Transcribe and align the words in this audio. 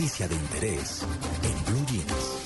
Noticia 0.00 0.26
de 0.28 0.34
interés 0.34 1.06
en 1.42 1.64
Blue 1.66 1.84
Jeans. 1.86 2.40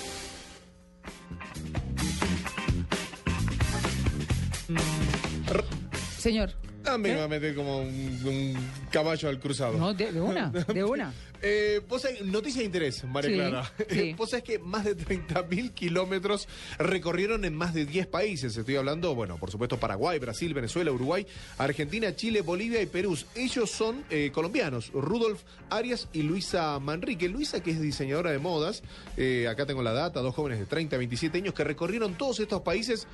Señor. 6.18 6.50
Ah, 6.94 6.98
me 6.98 7.10
¿Eh? 7.10 7.12
iba 7.14 7.24
a 7.24 7.28
meter 7.28 7.54
como 7.54 7.78
un, 7.80 7.88
un 8.24 8.70
caballo 8.90 9.28
al 9.28 9.40
cruzado. 9.40 9.76
No, 9.76 9.92
de, 9.92 10.12
de 10.12 10.20
una, 10.20 10.50
de 10.74 10.84
una. 10.84 11.12
Eh, 11.42 11.82
vos 11.88 12.06
noticia 12.24 12.60
de 12.60 12.64
interés, 12.66 13.04
María 13.04 13.30
Sí, 13.30 13.36
Clara. 13.36 13.72
sí. 13.90 14.14
Vos 14.14 14.30
sabés 14.30 14.44
que 14.44 14.58
más 14.58 14.84
de 14.84 14.96
30.000 14.96 15.74
kilómetros 15.74 16.48
recorrieron 16.78 17.44
en 17.44 17.54
más 17.54 17.74
de 17.74 17.84
10 17.84 18.06
países. 18.06 18.56
Estoy 18.56 18.76
hablando, 18.76 19.14
bueno, 19.14 19.36
por 19.36 19.50
supuesto, 19.50 19.78
Paraguay, 19.78 20.18
Brasil, 20.18 20.54
Venezuela, 20.54 20.90
Uruguay, 20.90 21.26
Argentina, 21.58 22.16
Chile, 22.16 22.40
Bolivia 22.40 22.80
y 22.80 22.86
Perú. 22.86 23.18
Ellos 23.34 23.70
son 23.70 24.04
eh, 24.08 24.30
colombianos, 24.32 24.90
Rudolf 24.92 25.42
Arias 25.68 26.08
y 26.14 26.22
Luisa 26.22 26.78
Manrique. 26.78 27.28
Luisa, 27.28 27.62
que 27.62 27.72
es 27.72 27.80
diseñadora 27.80 28.30
de 28.30 28.38
modas, 28.38 28.82
eh, 29.18 29.46
acá 29.48 29.66
tengo 29.66 29.82
la 29.82 29.92
data, 29.92 30.20
dos 30.20 30.34
jóvenes 30.34 30.60
de 30.60 30.66
30, 30.66 30.96
27 30.96 31.38
años 31.38 31.52
que 31.54 31.64
recorrieron 31.64 32.14
todos 32.14 32.40
estos 32.40 32.62
países 32.62 33.06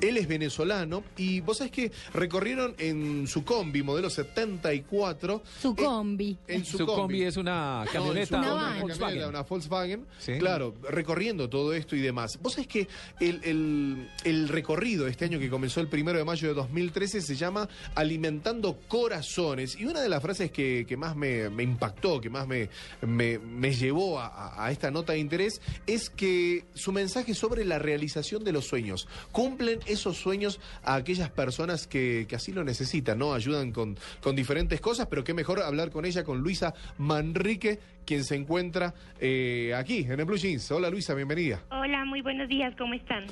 él 0.00 0.16
es 0.16 0.28
venezolano 0.28 1.02
y 1.16 1.40
vos 1.40 1.58
sabés 1.58 1.72
que 1.72 1.92
recorrieron 2.14 2.74
en 2.78 3.26
su 3.26 3.44
combi, 3.44 3.82
modelo 3.82 4.10
74. 4.10 5.42
Su 5.60 5.70
eh, 5.70 5.74
combi. 5.76 6.36
en 6.46 6.64
su, 6.64 6.78
Su 6.78 6.86
combi 6.86 7.22
es 7.22 7.36
una 7.36 7.78
No, 7.78 7.82
en 7.82 7.86
su 7.88 7.92
camioneta, 7.92 8.36
combi, 8.36 8.46
Una 8.48 8.54
una, 8.54 8.62
van. 8.62 8.72
camioneta, 8.78 8.82
Volkswagen. 9.04 9.28
una 9.28 9.42
Volkswagen. 9.42 10.06
Sí. 10.18 10.32
Claro, 10.38 10.74
recorriendo 10.90 11.48
todo 11.48 11.72
esto 11.74 11.96
y 11.96 12.00
demás. 12.00 12.38
Vos 12.42 12.52
sabés 12.54 12.68
que 12.68 12.88
el, 13.20 13.40
el- 13.44 14.08
el 14.24 14.48
recorrido 14.48 15.06
este 15.06 15.24
año 15.24 15.38
que 15.38 15.48
comenzó 15.50 15.80
el 15.80 15.88
primero 15.88 16.18
de 16.18 16.24
mayo 16.24 16.48
de 16.48 16.54
2013 16.54 17.20
se 17.20 17.36
llama 17.36 17.68
Alimentando 17.94 18.78
Corazones. 18.88 19.76
Y 19.78 19.84
una 19.84 20.00
de 20.00 20.08
las 20.08 20.22
frases 20.22 20.50
que, 20.50 20.84
que 20.88 20.96
más 20.96 21.16
me, 21.16 21.48
me 21.50 21.62
impactó, 21.62 22.20
que 22.20 22.30
más 22.30 22.46
me, 22.46 22.68
me- 23.02 23.38
me 23.38 23.72
llevó 23.74 24.18
a, 24.18 24.26
a- 24.26 24.66
a 24.66 24.70
esta 24.70 24.90
nota 24.90 25.12
de 25.14 25.18
interés, 25.18 25.60
es 25.86 26.10
que 26.10 26.64
su 26.74 26.92
mensaje 26.92 27.34
sobre 27.34 27.64
la 27.64 27.78
realización 27.78 28.44
de 28.44 28.52
los 28.52 28.66
sueños. 28.66 29.08
Cumplen 29.32 29.80
esos 29.88 30.16
sueños 30.16 30.60
a 30.84 30.94
aquellas 30.94 31.30
personas 31.30 31.86
que, 31.86 32.26
que 32.28 32.36
así 32.36 32.52
lo 32.52 32.64
necesitan, 32.64 33.18
¿no? 33.18 33.34
Ayudan 33.34 33.72
con, 33.72 33.96
con 34.20 34.36
diferentes 34.36 34.80
cosas, 34.80 35.06
pero 35.08 35.24
qué 35.24 35.34
mejor 35.34 35.60
hablar 35.60 35.90
con 35.90 36.04
ella, 36.04 36.24
con 36.24 36.40
Luisa 36.40 36.74
Manrique, 36.98 37.78
quien 38.04 38.24
se 38.24 38.36
encuentra 38.36 38.94
eh, 39.20 39.74
aquí, 39.76 39.98
en 40.08 40.18
el 40.18 40.24
Blue 40.24 40.36
Jeans. 40.36 40.70
Hola 40.70 40.88
Luisa, 40.88 41.14
bienvenida. 41.14 41.62
Hola, 41.70 42.04
muy 42.04 42.22
buenos 42.22 42.48
días, 42.48 42.74
¿cómo 42.78 42.94
están? 42.94 43.26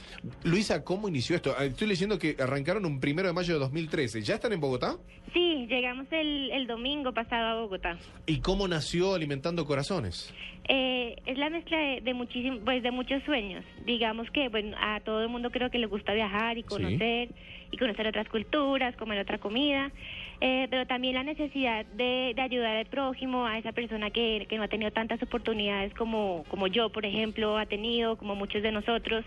Luisa, 0.44 0.84
¿cómo 0.84 1.08
inició 1.08 1.36
esto? 1.36 1.54
Ah, 1.58 1.64
Estoy 1.64 1.88
leyendo 1.88 2.18
que 2.18 2.36
arrancaron 2.38 2.84
un 2.84 3.00
primero 3.00 3.28
de 3.28 3.34
mayo 3.34 3.54
de 3.54 3.60
2013. 3.60 4.20
¿Ya 4.22 4.34
están 4.34 4.52
en 4.52 4.60
Bogotá? 4.60 4.96
Sí, 5.32 5.45
llegamos 5.67 6.06
el, 6.11 6.50
el 6.50 6.67
domingo 6.67 7.12
pasado 7.12 7.47
a 7.59 7.61
Bogotá. 7.62 7.98
¿Y 8.27 8.41
cómo 8.41 8.67
nació 8.69 9.14
Alimentando 9.14 9.64
Corazones? 9.64 10.33
Eh, 10.69 11.17
es 11.27 11.39
la 11.39 11.48
mezcla 11.50 11.77
de, 11.78 12.00
de 12.00 12.14
muchísim- 12.14 12.61
pues 12.64 12.83
de 12.83 12.91
muchos 12.91 13.22
sueños. 13.25 13.64
Digamos 13.84 14.28
que 14.31 14.48
bueno, 14.48 14.77
a 14.81 15.00
todo 15.00 15.22
el 15.22 15.28
mundo 15.28 15.50
creo 15.50 15.70
que 15.70 15.78
le 15.78 15.87
gusta 15.87 16.12
viajar 16.12 16.59
y 16.59 16.62
conocer 16.62 17.28
y 17.71 17.76
conocer 17.78 18.06
otras 18.06 18.28
culturas, 18.28 18.97
comer 18.97 19.19
otra 19.21 19.38
comida, 19.38 19.91
eh, 20.41 20.66
pero 20.71 20.87
también 20.87 21.15
la 21.15 21.25
necesidad 21.25 21.84
de, 21.87 22.32
de 22.34 22.41
ayudar 22.43 22.76
al 22.76 22.87
prójimo, 22.87 23.44
a 23.47 23.59
esa 23.59 23.72
persona 23.72 24.10
que, 24.10 24.47
que 24.49 24.56
no 24.56 24.62
ha 24.62 24.69
tenido 24.69 24.91
tantas 24.93 25.21
oportunidades 25.22 25.93
como, 25.94 26.44
como 26.49 26.69
yo, 26.69 26.91
por 26.91 27.05
ejemplo, 27.05 27.59
ha 27.59 27.66
tenido, 27.66 28.16
como 28.16 28.34
muchos 28.37 28.62
de 28.62 28.71
nosotros. 28.72 29.25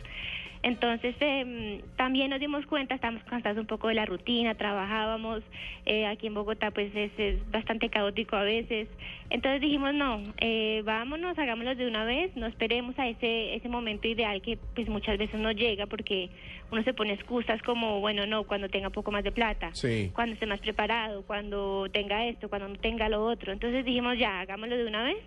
Entonces 0.62 1.16
eh, 1.22 1.82
también 1.96 2.32
nos 2.32 2.40
dimos 2.42 2.66
cuenta, 2.66 2.94
estamos 2.94 3.24
cansados 3.24 3.58
un 3.58 3.66
poco 3.66 3.88
de 3.88 3.94
la 3.94 4.06
rutina, 4.06 4.56
trabajábamos, 4.56 5.42
eh, 5.86 6.06
aquí 6.06 6.28
en 6.28 6.34
Bogotá 6.34 6.72
pues 6.72 6.94
es, 6.94 7.12
es 7.18 7.50
bastante 7.50 7.90
caótico 7.90 8.36
a 8.36 8.44
veces, 8.44 8.90
entonces 9.30 9.62
dijimos 9.62 9.94
no, 9.94 10.22
eh, 10.42 10.82
vámonos, 10.84 11.38
hagámoslo 11.40 11.76
de 11.76 11.88
una 11.88 12.04
vez, 12.04 12.36
no 12.36 12.46
esperemos 12.46 13.00
a 13.00 13.08
ese, 13.08 13.56
ese 13.56 13.70
momento 13.70 14.10
ideal 14.10 14.42
que 14.42 14.58
pues 14.76 14.90
muchas 14.90 15.18
veces 15.18 15.40
no 15.40 15.52
llega 15.54 15.86
porque 15.86 16.30
uno 16.72 16.84
se 16.84 16.94
pone 16.94 17.14
excusas 17.14 17.62
como, 17.62 18.02
bueno, 18.02 18.26
no, 18.26 18.44
cuando 18.44 18.68
tenga 18.68 18.90
poco 18.90 19.12
más 19.12 19.24
de 19.24 19.32
plata, 19.32 19.70
Sí. 19.74 20.12
cuando 20.14 20.34
esté 20.34 20.46
más 20.46 20.60
preparado, 20.60 21.24
cuando 21.26 21.88
tenga 21.90 22.26
esto, 22.28 22.50
cuando 22.50 22.68
no 22.68 22.76
tenga 22.76 23.08
lo 23.08 23.24
otro, 23.26 23.54
entonces 23.54 23.86
dijimos 23.86 24.18
ya, 24.18 24.42
hagámoslo 24.42 24.76
de 24.76 24.86
una 24.86 25.04
vez. 25.04 25.18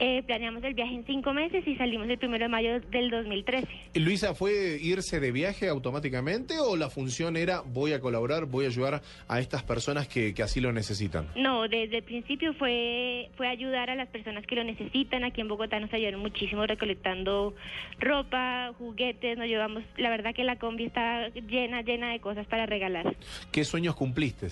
Eh, 0.00 0.22
planeamos 0.24 0.62
el 0.62 0.74
viaje 0.74 0.94
en 0.94 1.04
cinco 1.06 1.32
meses 1.32 1.66
y 1.66 1.74
salimos 1.76 2.08
el 2.08 2.18
primero 2.18 2.44
de 2.44 2.48
mayo 2.48 2.80
del 2.80 3.10
2013. 3.10 3.66
¿Y 3.94 3.98
Luisa, 3.98 4.34
¿fue 4.34 4.78
irse 4.80 5.18
de 5.18 5.32
viaje 5.32 5.68
automáticamente 5.68 6.58
o 6.60 6.76
la 6.76 6.88
función 6.88 7.36
era 7.36 7.62
voy 7.62 7.92
a 7.92 8.00
colaborar, 8.00 8.46
voy 8.46 8.66
a 8.66 8.68
ayudar 8.68 9.02
a 9.26 9.40
estas 9.40 9.64
personas 9.64 10.06
que, 10.06 10.34
que 10.34 10.42
así 10.42 10.60
lo 10.60 10.72
necesitan? 10.72 11.26
No, 11.34 11.66
desde 11.66 11.98
el 11.98 12.02
principio 12.04 12.54
fue, 12.54 13.30
fue 13.36 13.48
ayudar 13.48 13.90
a 13.90 13.96
las 13.96 14.08
personas 14.08 14.46
que 14.46 14.54
lo 14.54 14.62
necesitan. 14.62 15.24
Aquí 15.24 15.40
en 15.40 15.48
Bogotá 15.48 15.80
nos 15.80 15.92
ayudaron 15.92 16.20
muchísimo 16.20 16.64
recolectando 16.64 17.54
ropa, 17.98 18.72
juguetes, 18.78 19.36
nos 19.36 19.46
llevamos, 19.46 19.82
la 19.96 20.10
verdad 20.10 20.34
que 20.34 20.44
la 20.44 20.56
combi 20.56 20.84
está 20.84 21.28
llena, 21.28 21.82
llena 21.82 22.12
de 22.12 22.20
cosas 22.20 22.46
para 22.46 22.66
regalar. 22.66 23.16
¿Qué 23.50 23.64
sueños 23.64 23.96
cumpliste? 23.96 24.48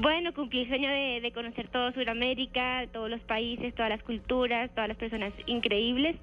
Bueno, 0.00 0.32
cumplí 0.32 0.60
el 0.60 0.68
sueño 0.68 0.88
de, 0.88 1.30
conocer 1.34 1.68
todo 1.68 1.92
Sudamérica, 1.92 2.86
todos 2.90 3.10
los 3.10 3.20
países, 3.20 3.74
todas 3.74 3.90
las 3.90 4.02
culturas, 4.02 4.70
todas 4.70 4.88
las 4.88 4.96
personas 4.96 5.30
increíbles. 5.44 6.16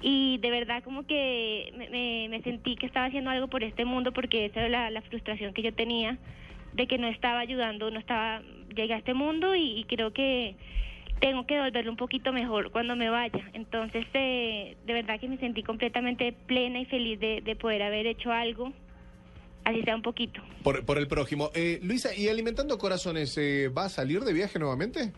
Y 0.00 0.38
de 0.38 0.50
verdad 0.50 0.82
como 0.82 1.06
que 1.06 1.70
me, 1.76 2.28
me- 2.30 2.40
sentí 2.40 2.74
que 2.76 2.86
estaba 2.86 3.04
haciendo 3.04 3.28
algo 3.28 3.48
por 3.48 3.62
este 3.62 3.84
mundo 3.84 4.12
porque 4.12 4.46
esa 4.46 4.64
era 4.64 4.88
la, 4.88 5.02
frustración 5.02 5.52
que 5.52 5.60
yo 5.60 5.74
tenía 5.74 6.16
de 6.72 6.86
que 6.86 6.96
no 6.96 7.06
estaba 7.06 7.40
ayudando, 7.40 7.90
no 7.90 7.98
estaba, 7.98 8.40
llegué 8.74 8.94
a 8.94 8.98
este 8.98 9.12
mundo 9.12 9.54
y, 9.54 9.84
creo 9.88 10.14
que 10.14 10.56
tengo 11.20 11.44
que 11.44 11.56
devolverlo 11.56 11.90
un 11.90 11.98
poquito 11.98 12.32
mejor 12.32 12.70
cuando 12.70 12.96
me 12.96 13.10
vaya. 13.10 13.44
Entonces, 13.52 14.06
eh, 14.14 14.78
de 14.86 14.92
verdad 14.94 15.20
que 15.20 15.28
me 15.28 15.36
sentí 15.36 15.62
completamente 15.62 16.32
plena 16.32 16.80
y 16.80 16.86
feliz 16.86 17.20
de, 17.20 17.42
de 17.42 17.56
poder 17.56 17.82
haber 17.82 18.06
hecho 18.06 18.32
algo, 18.32 18.72
así 19.68 19.82
sea 19.82 19.94
un 19.94 20.02
poquito. 20.02 20.40
Por, 20.62 20.84
por 20.84 20.98
el 20.98 21.06
prójimo. 21.06 21.50
Eh, 21.54 21.78
Luisa, 21.82 22.14
¿y 22.14 22.28
Alimentando 22.28 22.78
Corazones 22.78 23.36
eh, 23.38 23.68
va 23.68 23.84
a 23.84 23.88
salir 23.88 24.20
de 24.20 24.32
viaje 24.32 24.58
nuevamente? 24.58 25.12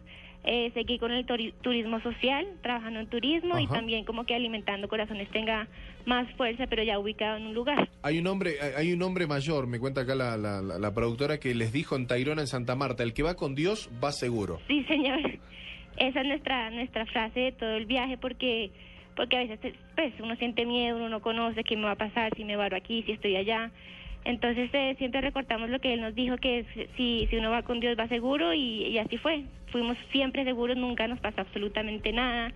eh, 0.45 0.71
seguir 0.75 1.01
con 1.01 1.11
el 1.13 1.27
turi- 1.27 1.55
turismo 1.63 2.01
social, 2.01 2.47
trabajando 2.63 3.01
en 3.01 3.07
turismo 3.07 3.59
y 3.59 3.65
Ajá. 3.65 3.75
también 3.75 4.05
como 4.05 4.25
que 4.27 4.35
alimentando 4.35 4.89
corazones 4.89 5.29
tenga 5.31 5.67
más 6.07 6.31
fuerza, 6.37 6.67
pero 6.69 6.83
ya 6.83 6.99
ubicado 6.99 7.39
en 7.39 7.47
un 7.47 7.55
lugar. 7.55 7.89
Hay 8.03 8.19
un 8.19 8.27
hombre, 8.27 8.57
hay- 8.77 8.93
un 8.93 9.03
hombre 9.03 9.27
mayor, 9.27 9.67
me 9.67 9.79
cuenta 9.79 10.03
acá 10.03 10.15
la, 10.15 10.37
la- 10.37 10.61
la- 10.61 10.93
productora, 10.95 11.39
que 11.41 11.55
les 11.55 11.73
dijo 11.73 11.97
en 11.97 12.07
Tayrona, 12.07 12.43
en 12.43 12.47
Santa 12.47 12.75
Marta, 12.77 13.03
el 13.03 13.15
que 13.15 13.23
va 13.23 13.35
con 13.37 13.55
Dios 13.55 13.89
va 14.03 14.13
seguro. 14.13 14.61
Sí, 14.69 14.85
señor. 14.85 15.21
Esa 15.97 16.21
es 16.21 16.27
nuestra 16.27 16.71
nuestra 16.71 17.07
frase 17.07 17.39
de 17.41 17.53
todo 17.53 17.77
el 17.77 17.87
viaje 17.87 18.19
porque 18.19 18.71
porque 19.17 19.37
a 19.37 19.41
veces 19.47 19.75
pues 19.95 20.13
uno 20.21 20.35
siente 20.37 20.67
miedo, 20.67 20.97
uno 20.97 21.09
no 21.09 21.23
conoce 21.23 21.63
qué 21.63 21.77
me 21.77 21.85
va 21.85 21.93
a 21.93 21.97
pasar, 21.97 22.33
si 22.37 22.45
me 22.45 22.57
varo 22.57 22.77
aquí, 22.77 23.03
si 23.05 23.13
estoy 23.13 23.37
allá. 23.37 23.71
Entonces 24.25 24.71
eh, 24.73 24.95
siempre 24.99 25.21
recortamos 25.21 25.69
lo 25.69 25.81
que 25.81 25.95
él 25.95 26.01
nos 26.01 26.15
dijo 26.15 26.37
que 26.39 26.65
si 26.97 27.27
si 27.27 27.37
uno 27.37 27.51
va 27.51 27.63
con 27.63 27.81
Dios 27.81 27.99
va 27.99 28.09
seguro 28.09 28.55
y, 28.55 28.87
y 28.87 28.99
así 28.99 29.19
fue. 29.19 29.45
Fuimos 29.71 29.97
siempre 30.13 30.45
seguros, 30.45 30.77
nunca 30.77 31.09
nos 31.09 31.19
pasó 31.19 31.41
absolutamente 31.41 32.13
nada, 32.13 32.53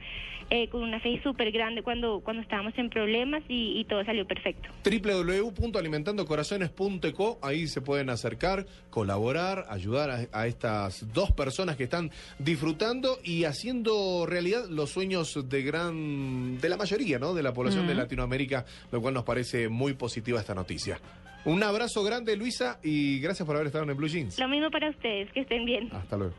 eh, 0.50 0.68
con 0.68 0.82
una 0.82 1.00
fe 1.00 1.20
súper 1.22 1.50
grande 1.50 1.82
cuando 1.82 2.20
cuando 2.20 2.42
estábamos 2.42 2.72
en 2.78 2.88
problemas 2.88 3.42
y, 3.48 3.78
y 3.78 3.84
todo 3.84 4.02
salió 4.04 4.24
perfecto. 4.26 4.68
www.alimentandocorazones.co, 4.84 7.38
ahí 7.42 7.66
se 7.66 7.80
pueden 7.82 8.08
acercar, 8.08 8.66
colaborar, 8.88 9.66
ayudar 9.68 10.10
a, 10.10 10.20
a 10.32 10.46
estas 10.46 11.12
dos 11.12 11.32
personas 11.32 11.76
que 11.76 11.84
están 11.84 12.10
disfrutando 12.38 13.18
y 13.24 13.44
haciendo 13.44 14.24
realidad 14.26 14.66
los 14.70 14.90
sueños 14.90 15.48
de 15.48 15.62
gran 15.62 16.58
de 16.58 16.68
la 16.68 16.76
mayoría, 16.76 17.18
¿no? 17.18 17.34
De 17.34 17.42
la 17.42 17.52
población 17.52 17.86
de 17.86 17.94
Latinoamérica, 17.94 18.64
lo 18.92 19.00
cual 19.02 19.14
nos 19.14 19.24
parece 19.24 19.68
muy 19.68 19.94
positiva 19.94 20.40
esta 20.40 20.54
noticia. 20.54 20.98
Un 21.44 21.62
abrazo 21.62 22.02
grande, 22.02 22.36
Luisa, 22.36 22.78
y 22.82 23.20
gracias 23.20 23.46
por 23.46 23.56
haber 23.56 23.68
estado 23.68 23.84
en 23.84 23.90
el 23.90 23.96
Blue 23.96 24.08
Jeans. 24.08 24.38
Lo 24.38 24.48
mismo 24.48 24.70
para 24.70 24.90
ustedes, 24.90 25.32
que 25.32 25.40
estén 25.40 25.64
bien. 25.64 25.88
Hasta 25.92 26.16
luego. 26.16 26.34